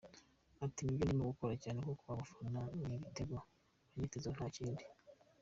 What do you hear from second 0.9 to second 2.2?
ndimo gukora cyane kuko